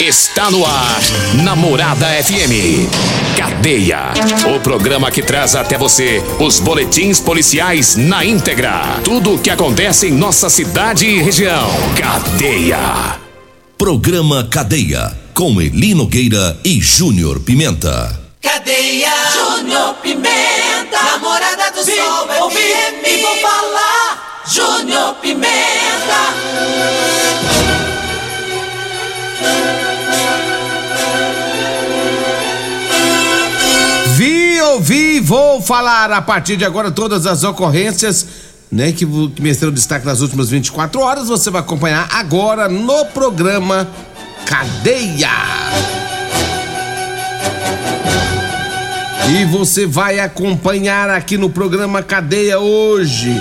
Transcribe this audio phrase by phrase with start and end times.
[0.00, 1.00] Está no ar,
[1.44, 2.88] Namorada FM.
[3.36, 4.12] Cadeia.
[4.56, 8.98] O programa que traz até você os boletins policiais na íntegra.
[9.04, 11.68] Tudo o que acontece em nossa cidade e região.
[11.98, 13.18] Cadeia.
[13.76, 15.14] Programa Cadeia.
[15.34, 18.18] Com Elino Gueira e Júnior Pimenta.
[18.40, 19.12] Cadeia.
[19.34, 21.02] Júnior Pimenta.
[21.12, 23.06] Namorada do Vim, Sol ouvi FM.
[23.06, 24.42] e vou falar.
[24.46, 25.60] Júnior Pimenta.
[34.74, 38.26] Ouvi, vou falar a partir de agora todas as ocorrências,
[38.70, 41.28] né, que, que mereceram destaque nas últimas 24 horas.
[41.28, 43.88] Você vai acompanhar agora no programa
[44.46, 45.28] Cadeia.
[49.32, 53.40] E você vai acompanhar aqui no programa Cadeia hoje.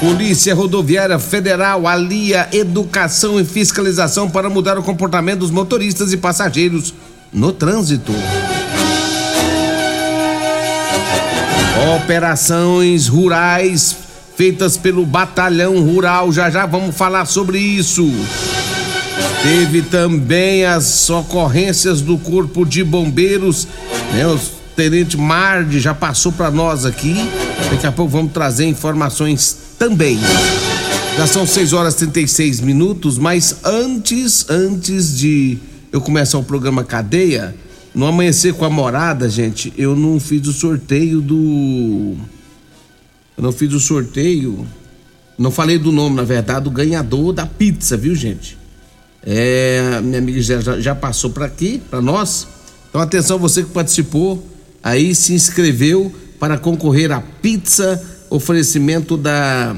[0.00, 6.94] Polícia Rodoviária Federal alia educação e fiscalização para mudar o comportamento dos motoristas e passageiros
[7.32, 8.12] no trânsito.
[11.96, 13.96] Operações rurais
[14.36, 16.32] feitas pelo Batalhão Rural.
[16.32, 18.08] Já já vamos falar sobre isso.
[19.42, 23.68] Teve também as ocorrências do Corpo de Bombeiros,
[24.12, 24.26] né?
[24.26, 24.38] O
[24.74, 27.14] Tenente Mardi já passou para nós aqui.
[27.70, 30.18] Daqui a pouco vamos trazer informações também.
[31.16, 35.58] Já são 6 horas e 36 minutos, mas antes, antes de
[35.90, 37.54] eu começar o programa Cadeia,
[37.94, 42.16] no Amanhecer com a Morada, gente, eu não fiz o sorteio do.
[43.36, 44.66] Eu não fiz o sorteio.
[45.38, 48.58] Não falei do nome, na verdade, do ganhador da pizza, viu, gente?
[49.24, 52.46] É, minha amiga já, já- passou para aqui, para nós.
[52.88, 54.44] Então, atenção, você que participou,
[54.82, 59.76] aí se inscreveu para concorrer à pizza, oferecimento da,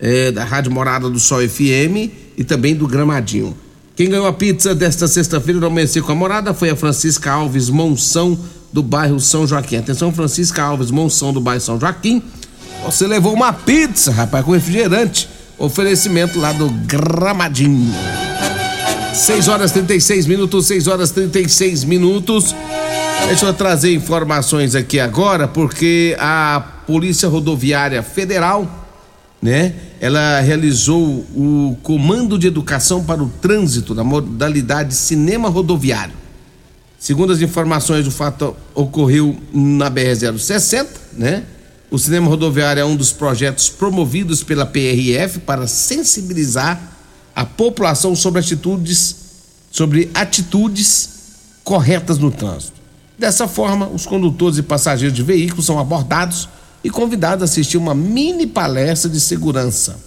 [0.00, 3.56] é, da Rádio Morada do Sol FM e também do Gramadinho.
[3.96, 7.70] Quem ganhou a pizza desta sexta-feira no Amanhecer com a Morada foi a Francisca Alves
[7.70, 8.36] Monção,
[8.72, 9.76] do bairro São Joaquim.
[9.76, 12.20] Atenção, Francisca Alves Monção, do bairro São Joaquim.
[12.84, 15.28] Você levou uma pizza, rapaz, com refrigerante.
[15.56, 17.94] Oferecimento lá do Gramadinho.
[19.14, 22.52] 6 horas 36 minutos, 6 horas 36 minutos.
[23.28, 28.68] Deixa eu trazer informações aqui agora, porque a Polícia Rodoviária Federal,
[29.40, 29.72] né,
[30.04, 36.12] ela realizou o Comando de Educação para o Trânsito na modalidade Cinema Rodoviário.
[36.98, 41.44] Segundo as informações, o fato ocorreu na BR-060, né?
[41.90, 46.78] O cinema rodoviário é um dos projetos promovidos pela PRF para sensibilizar
[47.34, 49.16] a população sobre atitudes,
[49.70, 51.08] sobre atitudes
[51.64, 52.78] corretas no trânsito.
[53.18, 56.46] Dessa forma, os condutores e passageiros de veículos são abordados
[56.84, 59.98] e convidados a assistir uma mini palestra de segurança,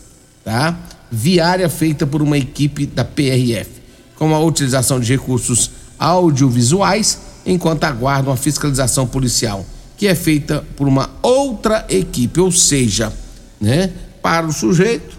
[0.46, 0.78] tá?
[1.12, 3.82] Viária feita por uma equipe da PRF,
[4.16, 9.66] com a utilização de recursos audiovisuais, enquanto aguardam a fiscalização policial,
[9.98, 13.12] que é feita por uma outra equipe, ou seja,
[13.60, 15.18] né, para o sujeito,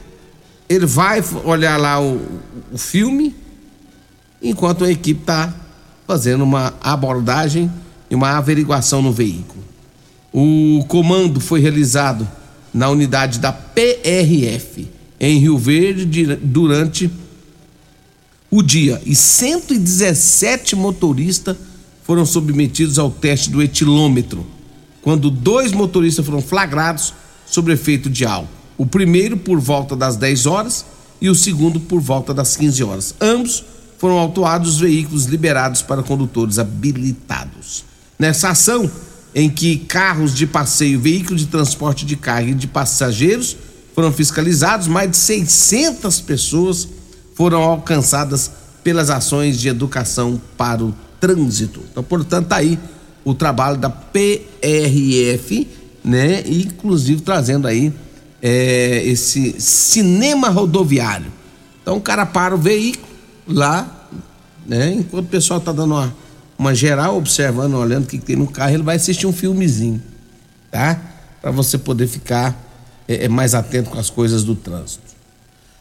[0.68, 2.20] ele vai olhar lá o,
[2.70, 3.34] o filme,
[4.40, 5.52] enquanto a equipe está
[6.06, 7.68] fazendo uma abordagem
[8.08, 9.64] e uma averiguação no veículo.
[10.32, 12.28] O comando foi realizado
[12.72, 17.10] na unidade da PRF em Rio Verde durante
[18.50, 21.56] o dia e 117 motoristas
[22.02, 24.46] foram submetidos ao teste do etilômetro,
[25.02, 27.12] quando dois motoristas foram flagrados
[27.46, 28.48] sob efeito de álcool.
[28.78, 30.86] O primeiro por volta das 10 horas
[31.20, 33.14] e o segundo por volta das 15 horas.
[33.20, 33.64] Ambos
[33.98, 37.84] foram autuados os veículos liberados para condutores habilitados.
[38.18, 38.90] Nessa ação,
[39.34, 43.56] em que carros de passeio, veículos de transporte de carga e de passageiros
[43.94, 46.88] foram fiscalizados, mais de 600 pessoas
[47.34, 48.50] foram alcançadas
[48.82, 51.82] pelas ações de educação para o trânsito.
[51.90, 52.78] Então, portanto, tá aí
[53.24, 55.68] o trabalho da PRF,
[56.02, 56.42] né?
[56.46, 57.92] Inclusive trazendo aí
[58.40, 61.30] é, esse cinema rodoviário.
[61.82, 63.06] Então, o cara para o veículo
[63.46, 64.08] lá,
[64.66, 64.94] né?
[64.94, 66.14] Enquanto o pessoal tá dando uma,
[66.58, 70.02] uma geral observando, olhando o que tem no carro, ele vai assistir um filmezinho,
[70.70, 71.00] tá?
[71.40, 72.60] Para você poder ficar
[73.06, 75.16] é, é, mais atento com as coisas do trânsito.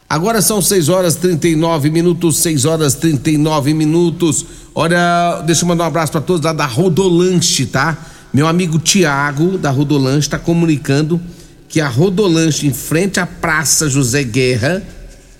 [0.08, 4.46] Agora são 6 horas 39 minutos, 6 horas 39 minutos.
[4.74, 7.98] Olha, deixa eu mandar um abraço para todos lá da Rodolanche, tá?
[8.32, 11.20] Meu amigo Tiago da Rodolanche está comunicando
[11.68, 14.82] que a Rodolanche em frente à Praça José Guerra,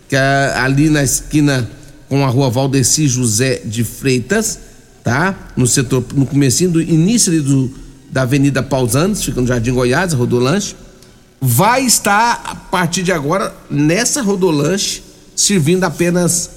[0.09, 1.71] que é ali na esquina
[2.09, 4.59] com a rua Valdeci José de Freitas,
[5.09, 5.35] tá?
[5.57, 7.71] No setor, no comecinho do início do,
[8.11, 10.77] da Avenida Pausantes, fica no Jardim Goiás, Rodolanche,
[11.41, 15.03] vai estar a partir de agora nessa Rodolanche
[15.35, 16.51] servindo apenas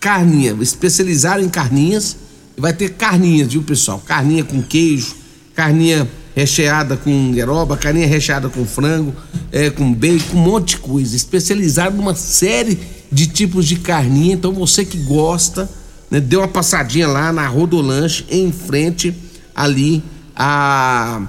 [0.00, 2.16] carninha, especializaram em carninhas,
[2.58, 4.02] vai ter carninhas, viu, pessoal?
[4.04, 5.14] Carninha com queijo,
[5.54, 9.14] carninha recheada com gueroba, carninha recheada com frango,
[9.52, 11.14] é, com bacon, um monte de coisa.
[11.14, 12.76] Especializado numa série
[13.12, 14.34] de tipos de carninha.
[14.34, 15.70] Então você que gosta,
[16.14, 19.12] né, dê uma passadinha lá na Rodolanche, em frente
[19.52, 20.00] ali
[20.36, 21.22] a,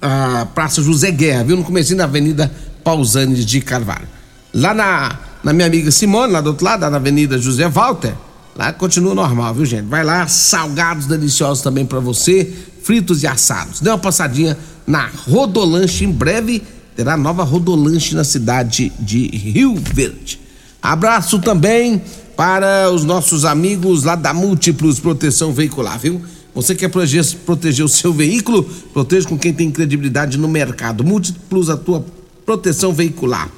[0.00, 1.56] a Praça José Guerra, viu?
[1.56, 2.50] No começo da Avenida
[2.82, 4.08] Pausanes de Carvalho.
[4.52, 8.12] Lá na, na minha amiga Simone, lá do outro lado, na Avenida José Walter,
[8.56, 9.86] lá continua normal, viu, gente?
[9.86, 12.52] Vai lá, salgados deliciosos também para você
[12.82, 13.80] fritos e assados.
[13.80, 16.60] Dê uma passadinha na Rodolanche, em breve
[16.96, 20.40] terá nova Rodolanche na cidade de Rio Verde.
[20.82, 22.02] Abraço também
[22.36, 26.20] para os nossos amigos lá da Múltiplos Proteção Veicular, viu?
[26.54, 28.62] Você quer proteger, proteger o seu veículo?
[28.92, 31.02] Proteja com quem tem credibilidade no mercado.
[31.02, 32.04] Múltiplos, a tua
[32.44, 33.50] proteção veicular.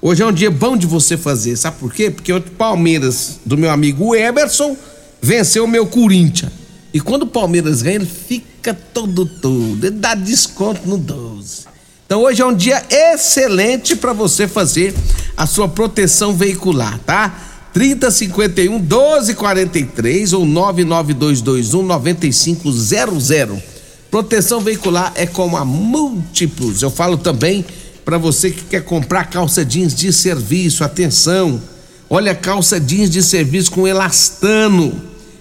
[0.00, 2.10] Hoje é um dia bom de você fazer, sabe por quê?
[2.10, 4.76] Porque o Palmeiras, do meu amigo Emerson,
[5.20, 6.52] venceu o meu Corinthians.
[6.92, 9.86] E quando o Palmeiras ganha, ele fica todo todo.
[9.86, 11.66] Ele dá desconto no 12.
[12.04, 14.92] Então hoje é um dia excelente para você fazer
[15.34, 17.51] a sua proteção veicular, tá?
[17.72, 23.62] 3051 1243 ou 99221 9500.
[24.10, 26.82] Proteção veicular é com a Múltiplos.
[26.82, 27.64] Eu falo também
[28.04, 30.84] para você que quer comprar calça jeans de serviço.
[30.84, 31.62] Atenção!
[32.10, 34.92] Olha, calça jeans de serviço com elastano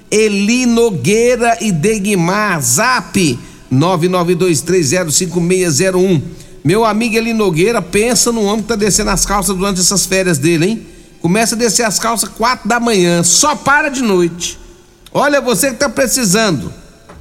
[0.09, 3.37] Eli Nogueira e Degmar, zap
[3.71, 6.21] 992305601.
[6.63, 10.37] Meu amigo Eli Nogueira, pensa no homem que tá descendo as calças durante essas férias
[10.37, 10.85] dele, hein?
[11.21, 14.57] Começa a descer as calças quatro da manhã, só para de noite.
[15.13, 16.73] Olha, você que tá precisando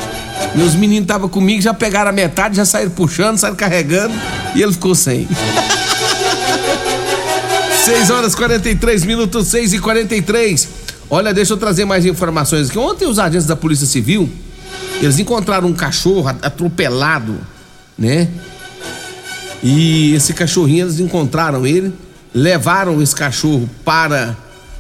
[0.55, 4.15] Meus meninos estavam comigo, já pegaram a metade, já saíram puxando, saíram carregando
[4.55, 5.29] e ele ficou sem.
[7.85, 10.69] 6 horas 43 minutos, 6 e 43.
[11.11, 12.79] Olha, deixa eu trazer mais informações aqui.
[12.79, 14.31] Ontem os agentes da Polícia Civil,
[15.01, 17.39] eles encontraram um cachorro atropelado,
[18.03, 18.29] né?
[19.63, 21.93] E esse cachorrinho, eles encontraram ele,
[22.35, 24.37] levaram esse cachorro para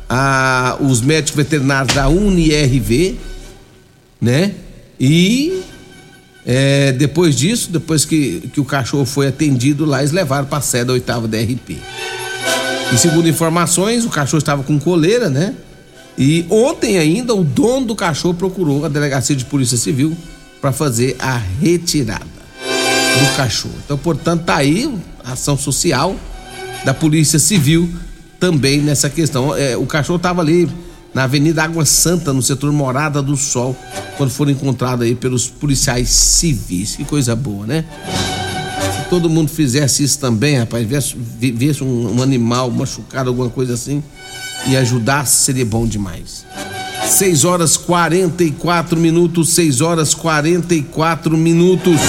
[0.08, 3.16] a, os médicos veterinários da UniRV,
[4.20, 4.52] né?
[4.98, 5.62] E
[6.44, 10.62] é, depois disso, depois que, que o cachorro foi atendido lá, eles levaram para a
[10.62, 11.78] sede da oitava DRP.
[12.92, 15.54] E segundo informações, o cachorro estava com coleira, né?
[16.18, 20.16] E ontem ainda o dono do cachorro procurou a delegacia de polícia civil
[20.60, 22.41] para fazer a retirada
[23.18, 23.74] do cachorro.
[23.84, 24.92] Então, portanto, tá aí
[25.24, 26.16] ação social
[26.84, 27.88] da polícia civil
[28.40, 29.56] também nessa questão.
[29.56, 30.68] É, o cachorro estava ali
[31.14, 33.76] na Avenida Água Santa, no setor Morada do Sol,
[34.16, 36.96] quando foram encontrados aí pelos policiais civis.
[36.96, 37.84] Que coisa boa, né?
[38.96, 43.74] Se todo mundo fizesse isso também, rapaz, viesse, viesse um, um animal machucado, alguma coisa
[43.74, 44.02] assim,
[44.66, 46.44] e ajudasse, seria bom demais.
[47.06, 52.00] 6 horas 44 minutos, 6 horas 44 minutos.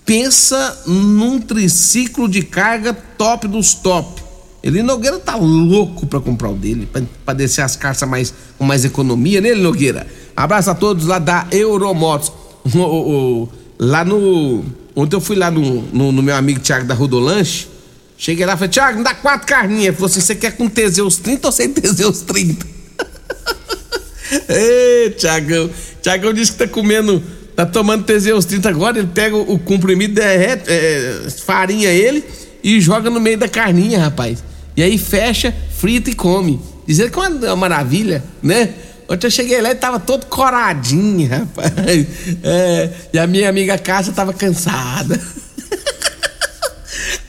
[0.06, 4.24] Pensa num triciclo de carga top dos top.
[4.62, 6.90] Ele Nogueira tá louco para comprar o dele,
[7.24, 10.08] para descer as carças mais, com mais economia, né, Nogueira?
[10.36, 12.32] Abraço a todos lá da Euromotos.
[13.78, 14.64] Lá no.
[14.96, 17.68] Ontem eu fui lá no, no, no meu amigo Thiago da Rodolanche.
[18.18, 19.88] Cheguei lá e falei, Thiago, me dá quatro carninhas.
[19.88, 22.66] Ele falou assim: você quer com Teseus 30 ou sem Teseus 30?
[24.48, 25.70] Ei, Thiagão.
[26.02, 27.22] Thiagão disse que tá comendo,
[27.56, 29.00] tá tomando Teseus 30 agora.
[29.00, 32.24] Ele pega o, o comprimido, derrete, é, farinha ele
[32.64, 34.42] e joga no meio da carninha, rapaz.
[34.78, 36.60] E aí fecha, frita e come.
[36.88, 38.74] Dizendo que é uma maravilha, né?
[39.08, 41.72] Ontem eu cheguei lá e tava todo coradinho, rapaz.
[42.44, 45.20] É, e a minha amiga Cássia tava cansada.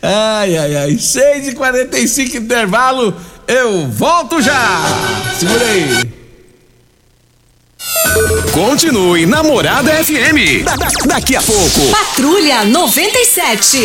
[0.02, 0.90] Ai, ai, ai.
[0.92, 3.14] 6h45 intervalo.
[3.48, 4.82] Eu volto já.
[5.38, 6.16] Segura aí.
[8.52, 10.64] Continue Namorada FM.
[10.64, 11.90] Da, da, daqui a pouco.
[11.90, 13.78] Patrulha 97.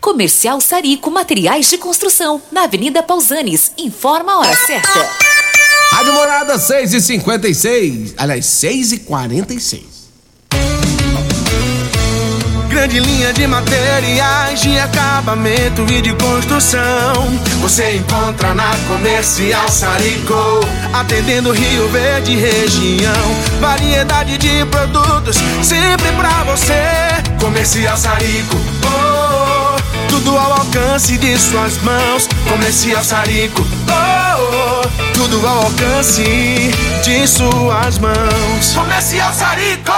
[0.00, 3.72] Comercial Sarico Materiais de Construção, na Avenida Pausanes.
[3.78, 5.31] Informa a hora certa.
[5.92, 9.92] Rádio Morada 6 e 56 Aliás, 6 e 46
[12.72, 17.38] Grande linha de materiais de acabamento e de construção.
[17.60, 20.34] Você encontra na Comercial Sarico,
[20.92, 23.36] atendendo Rio Verde região.
[23.60, 26.72] Variedade de produtos sempre pra você.
[27.38, 28.56] Comercial Sarico,
[28.86, 32.26] oh, tudo ao alcance de suas mãos.
[32.48, 34.31] Comercial Sarico, oh,
[35.14, 36.22] tudo ao alcance
[37.04, 38.74] de suas mãos.
[38.74, 39.92] Comercial Sarico.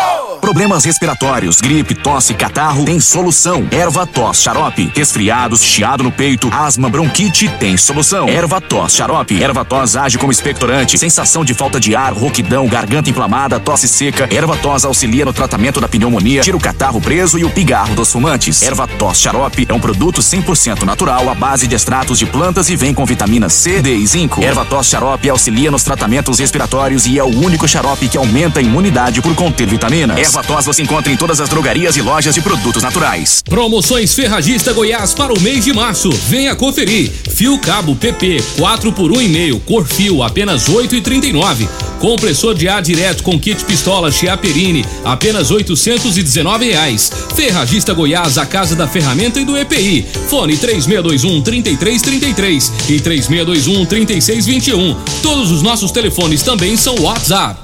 [0.44, 3.66] Problemas respiratórios, gripe, tosse, catarro, tem solução.
[3.70, 4.92] Erva tos, xarope.
[4.94, 8.28] Resfriados, chiado no peito, asma, bronquite, tem solução.
[8.28, 9.42] Erva tos, xarope.
[9.42, 10.99] Erva tos age como expectorante.
[10.99, 14.28] Sensação de falta de ar, rouquidão, garganta inflamada, tosse seca.
[14.30, 18.12] Erva tos auxilia no tratamento da pneumonia, tira o catarro preso e o pigarro dos
[18.12, 18.61] fumantes.
[18.61, 22.76] Erva tos, xarope é um produto 100% natural à base de extratos de plantas e
[22.76, 24.43] vem com vitamina C, D e zinco.
[24.44, 28.62] Erva tos, xarope auxilia nos tratamentos respiratórios e é o único xarope que aumenta a
[28.62, 30.18] imunidade por conter vitaminas.
[30.18, 33.42] Erva tos você encontra em todas as drogarias e lojas de produtos naturais.
[33.42, 36.10] Promoções Ferragista Goiás para o mês de março.
[36.28, 37.10] Venha conferir.
[37.10, 41.66] Fio cabo PP 4 por 1,5, cor fio apenas 8,39.
[42.04, 47.11] Compressor de ar direto com kit pistola Chiaperini, apenas 819 reais.
[47.34, 50.04] Ferragista Goiás, a casa da ferramenta e do EPI.
[50.28, 54.94] Fone 3621 3333 e 3621 3621.
[55.23, 57.63] Todos os nossos telefones também são WhatsApp.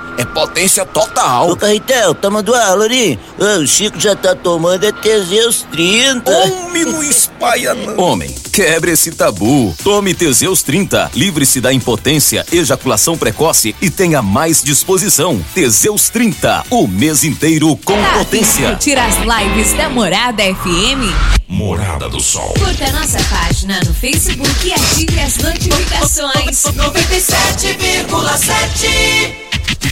[0.17, 1.51] é potência total.
[1.51, 3.17] Ô, Carretel, tá mandando aula ali?
[3.37, 6.29] O Chico já tá tomando é Teseus 30.
[6.31, 7.97] Homem, não espalha não.
[7.97, 9.75] Homem, quebre esse tabu.
[9.83, 11.11] Tome Teseus 30.
[11.15, 15.43] Livre-se da impotência, ejaculação precoce e tenha mais disposição.
[15.53, 16.65] Teseus 30.
[16.69, 18.75] O mês inteiro com Tá potência.
[18.75, 21.41] Tira as lives da Morada FM.
[21.47, 22.53] Morada do Sol.
[22.57, 26.63] Curta nossa página no Facebook e ative as notificações.
[26.63, 29.10] 97,7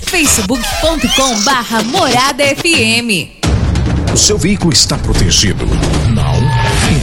[0.10, 3.30] facebook.com barra Morada FM.
[4.12, 5.68] O seu veículo está protegido?
[6.12, 6.89] Não?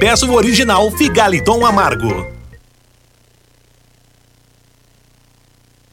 [0.00, 2.26] peça o original Figaliton Amargo.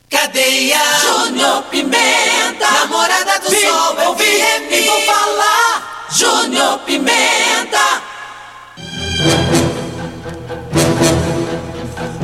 [0.10, 4.24] Cadeia Júnior Pimenta, namorada do Vim, sol, eu vim
[4.72, 6.08] e vou falar.
[6.10, 8.02] Júnior Pimenta.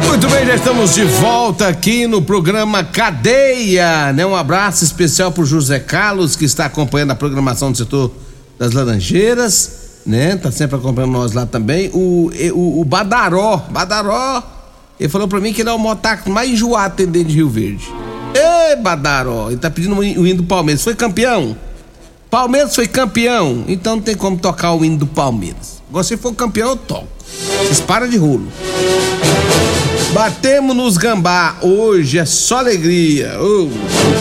[0.07, 4.25] Muito bem, já estamos de volta aqui no programa Cadeia, né?
[4.25, 8.09] Um abraço especial pro José Carlos que está acompanhando a programação do setor
[8.57, 10.35] das Laranjeiras né?
[10.35, 11.89] Tá sempre acompanhando nós lá também.
[11.93, 14.43] O, o, o Badaró, Badaró,
[14.99, 17.91] ele falou pra mim que ele é o motaco mais enjoado atendente de Rio Verde.
[18.33, 20.83] Ê, Badaró, ele tá pedindo o hino do Palmeiras.
[20.83, 21.55] Foi campeão?
[22.29, 25.81] Palmeiras foi campeão, então não tem como tocar o hino do Palmeiras.
[26.03, 27.07] Se for campeão, eu toco.
[27.59, 28.47] Vocês param de rolo.
[30.13, 31.57] Batemos nos gambá.
[31.61, 33.33] Hoje é só alegria.
[33.39, 33.69] Oh,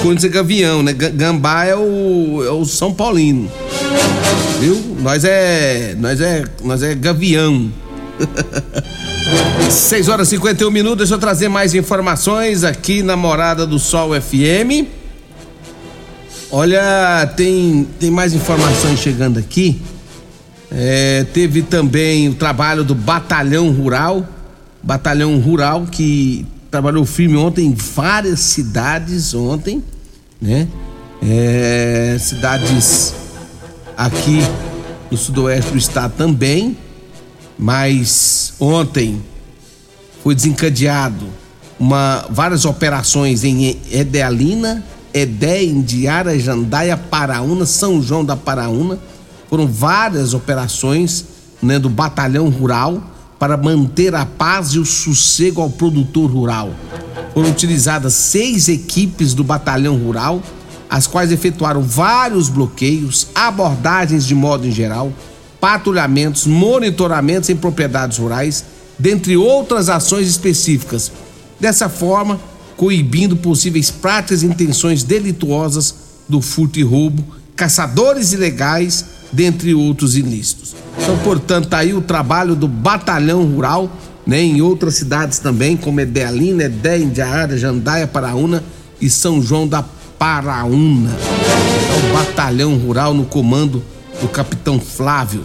[0.07, 0.93] o gavião, né?
[0.93, 3.51] Gambá é o, é o São Paulino.
[4.63, 4.97] Viu?
[5.01, 5.97] Nós é.
[5.99, 6.45] Nós é.
[6.63, 7.69] Nós é gavião.
[9.69, 10.99] 6 horas e 51 minutos.
[10.99, 14.87] Deixa eu trazer mais informações aqui na Morada do Sol FM.
[16.49, 19.83] Olha, tem, tem mais informações chegando aqui.
[20.71, 24.25] É, teve também o trabalho do Batalhão Rural
[24.83, 29.83] batalhão rural que trabalhou firme ontem em várias cidades ontem,
[30.41, 30.67] né?
[31.23, 33.15] É, cidades
[33.97, 34.41] aqui
[35.11, 36.77] no sudoeste do estado também,
[37.59, 39.23] mas ontem
[40.23, 41.27] foi desencadeado
[41.79, 48.99] uma, várias operações em Edealina, Edé, Indiara, Jandaia, Paraúna, São João da Paraúna.
[49.51, 51.25] Foram várias operações
[51.61, 53.03] né, do batalhão rural
[53.39, 56.71] para manter a paz e o sossego ao produtor rural.
[57.35, 60.41] Foram utilizadas seis equipes do batalhão rural,
[60.93, 65.11] as quais efetuaram vários bloqueios, abordagens de modo em geral,
[65.59, 68.63] patrulhamentos, monitoramentos em propriedades rurais,
[68.99, 71.11] dentre outras ações específicas.
[71.59, 72.39] Dessa forma,
[72.77, 75.95] coibindo possíveis práticas e intenções delituosas
[76.29, 77.25] do furto e roubo,
[77.57, 80.77] caçadores ilegais, dentre outros ilícitos.
[81.01, 83.91] Então, portanto, aí o trabalho do Batalhão Rural,
[84.27, 88.63] né, em outras cidades também, como Edealina, Edé, Indiara, Jandaia, Paraúna
[89.01, 89.83] e São João da
[90.23, 91.11] Paraúna.
[91.11, 93.83] É o Batalhão Rural no comando
[94.21, 95.43] do capitão Flávio.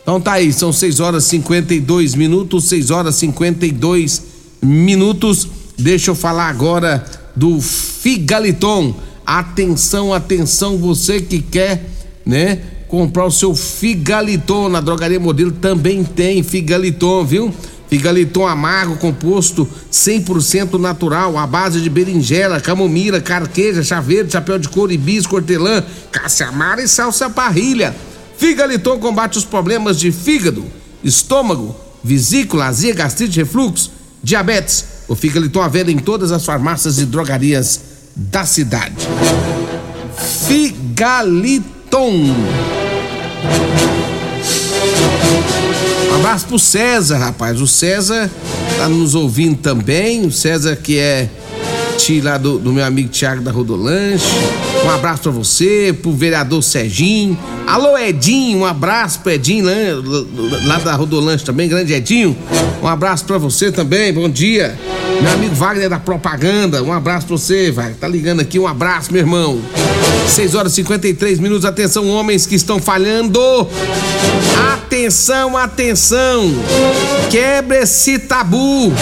[0.00, 4.22] Então tá aí, são 6 horas e 52 minutos, 6 horas e 52
[4.62, 5.48] minutos.
[5.76, 8.94] Deixa eu falar agora do Figaliton.
[9.26, 11.90] Atenção, atenção, você que quer,
[12.24, 12.60] né?
[12.86, 17.54] comprar o seu Figaliton na Drogaria Modelo também tem Figaliton, viu?
[17.90, 24.68] Figaliton amargo, composto 100% natural, à base de berinjela, camomila, carqueja, chá verde, chapéu de
[24.68, 27.92] couro, hibisco, hortelã, caça-amara e salsa parrilha.
[28.38, 30.64] Figaliton combate os problemas de fígado,
[31.02, 33.90] estômago, vesícula, azia, gastrite, refluxo,
[34.22, 34.84] diabetes.
[35.08, 37.80] O Figaliton à venda em todas as farmácias e drogarias
[38.14, 38.94] da cidade.
[40.46, 41.60] Figaliton.
[46.20, 47.60] Abraço pro César, rapaz.
[47.60, 48.30] O César
[48.78, 50.24] tá nos ouvindo também.
[50.24, 51.28] O César que é
[52.00, 54.24] Pati lá do, do meu amigo Tiago da Rodolanche.
[54.84, 57.38] Um abraço pra você, pro vereador Serginho.
[57.66, 59.72] Alô, Edinho, um abraço pro Edinho lá,
[60.64, 62.34] lá da Rodolanche também, grande Edinho.
[62.82, 64.78] Um abraço pra você também, bom dia.
[65.22, 67.96] Meu amigo Wagner da Propaganda, um abraço pra você, Wagner.
[67.96, 69.60] Tá ligando aqui, um abraço, meu irmão.
[70.26, 73.38] 6 horas e 53 minutos, atenção, homens que estão falhando.
[74.72, 76.50] Atenção, atenção.
[77.30, 78.92] Quebre esse tabu.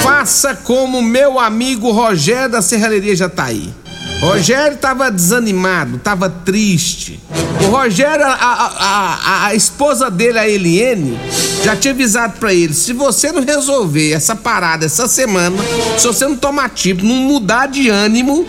[0.00, 3.72] Faça como meu amigo Rogério da Serralheria Jataí.
[4.20, 7.20] Rogério tava desanimado, tava triste.
[7.62, 11.18] O Rogério, a, a, a, a esposa dele, a Eliene,
[11.62, 15.56] já tinha avisado pra ele: se você não resolver essa parada essa semana,
[15.96, 18.44] se você não tomar tipo, não mudar de ânimo,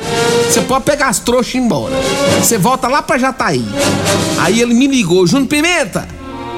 [0.48, 1.94] você pode pegar as trouxas e ir embora.
[2.42, 3.64] Você volta lá pra Jataí.
[4.40, 6.08] Aí ele me ligou: Júnior Pimenta,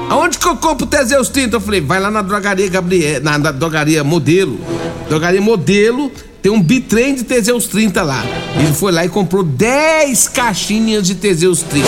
[0.08, 1.56] aonde que eu compro o Teseus 30?
[1.56, 4.58] Eu falei: vai lá na drogaria Gabriel, na, na drogaria Modelo.
[5.06, 6.10] Drogaria Modelo
[6.42, 8.24] tem um bitrem de Teseus 30 lá.
[8.58, 11.86] Ele foi lá e comprou 10 caixinhas de Teseus 30.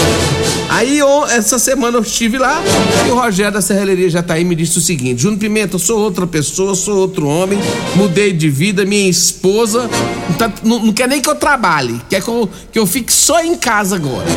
[0.69, 2.63] Aí essa semana eu estive lá
[3.07, 5.81] e o Rogério da Serralheria já tá aí me disse o seguinte: Júnior Pimenta, eu
[5.81, 7.59] sou outra pessoa, sou outro homem,
[7.97, 9.91] mudei de vida, minha esposa
[10.29, 13.13] não, tá, não, não quer nem que eu trabalhe, quer que eu, que eu fique
[13.13, 14.29] só em casa agora.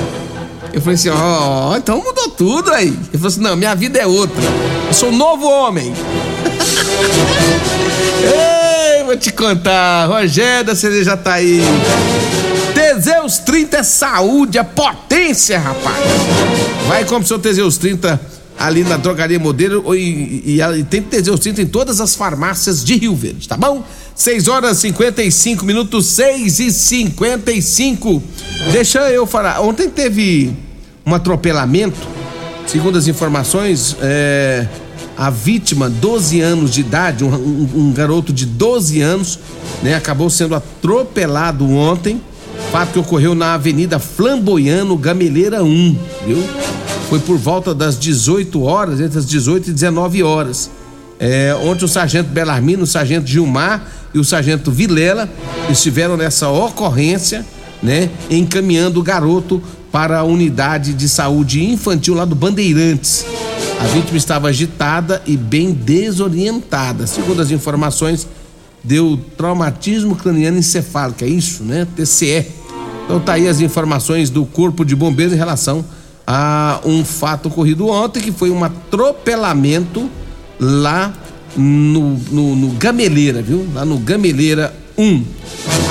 [0.74, 2.88] Eu falei assim, ó, oh, então mudou tudo aí.
[2.88, 4.44] Ele falou assim, não, minha vida é outra.
[4.88, 5.94] Eu sou um novo homem.
[9.08, 11.62] Vou te contar, Rogério da CDJ tá aí.
[12.74, 15.98] Teseus 30 é saúde, é potência, rapaz.
[16.90, 18.20] Vai comprar seu Teseus 30
[18.60, 22.98] ali na drogaria modelo e, e, e, tem Teseus 30 em todas as farmácias de
[22.98, 23.82] Rio Verde, tá bom?
[24.14, 28.22] 6 horas 55 minutos, 6 e 55.
[28.74, 29.62] Deixa eu falar.
[29.62, 30.54] Ontem teve
[31.06, 31.98] um atropelamento,
[32.66, 34.68] segundo as informações, é,
[35.18, 39.40] a vítima, 12 anos de idade, um, um, garoto de 12 anos,
[39.82, 42.22] né, acabou sendo atropelado ontem.
[42.72, 46.44] Fato que ocorreu na Avenida Flamboiano, Gameleira 1, viu?
[47.10, 50.70] Foi por volta das 18 horas, entre as 18 e 19 horas.
[51.20, 55.28] É, onde o sargento Belarmino, o sargento Gilmar e o sargento Vilela
[55.70, 57.44] estiveram nessa ocorrência,
[57.82, 63.26] né, encaminhando o garoto para a unidade de saúde infantil lá do Bandeirantes.
[63.80, 67.06] A vítima estava agitada e bem desorientada.
[67.06, 68.28] Segundo as informações,
[68.84, 71.88] deu traumatismo craniano encefálico, é isso, né?
[71.96, 72.46] TCE.
[73.06, 75.86] Então tá aí as informações do Corpo de Bombeiros em relação
[76.26, 80.10] a um fato ocorrido ontem, que foi um atropelamento
[80.60, 81.14] lá
[81.56, 83.68] no, no, no Gameleira, viu?
[83.74, 85.24] Lá no Gameleira 1.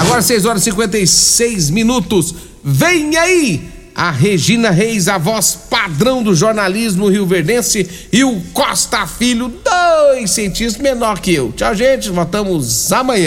[0.00, 2.34] Agora 6 horas e 56 minutos.
[2.62, 3.75] Vem aí!
[3.96, 10.76] A Regina Reis, a voz padrão do jornalismo rio-verdense, e o Costa Filho, dois centímetros
[10.76, 11.50] menor que eu.
[11.52, 13.24] Tchau, gente, voltamos amanhã.